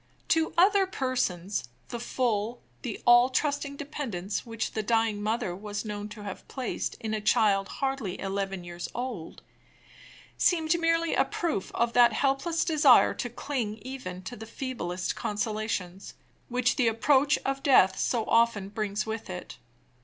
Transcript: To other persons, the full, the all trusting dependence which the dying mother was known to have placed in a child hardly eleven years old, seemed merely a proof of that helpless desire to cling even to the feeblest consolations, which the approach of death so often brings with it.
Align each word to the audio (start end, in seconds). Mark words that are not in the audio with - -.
To 0.29 0.51
other 0.57 0.87
persons, 0.87 1.65
the 1.89 1.99
full, 1.99 2.59
the 2.81 2.99
all 3.05 3.29
trusting 3.29 3.75
dependence 3.75 4.47
which 4.47 4.71
the 4.71 4.81
dying 4.81 5.21
mother 5.21 5.55
was 5.55 5.85
known 5.85 6.09
to 6.09 6.23
have 6.23 6.47
placed 6.47 6.95
in 6.99 7.13
a 7.13 7.21
child 7.21 7.67
hardly 7.67 8.19
eleven 8.19 8.63
years 8.63 8.89
old, 8.95 9.43
seemed 10.39 10.75
merely 10.81 11.13
a 11.13 11.23
proof 11.23 11.71
of 11.75 11.93
that 11.93 12.13
helpless 12.13 12.65
desire 12.65 13.13
to 13.13 13.29
cling 13.29 13.77
even 13.83 14.23
to 14.23 14.35
the 14.35 14.47
feeblest 14.47 15.15
consolations, 15.15 16.15
which 16.49 16.77
the 16.77 16.87
approach 16.87 17.37
of 17.45 17.61
death 17.61 17.99
so 17.99 18.25
often 18.25 18.69
brings 18.69 19.05
with 19.05 19.29
it. 19.29 19.59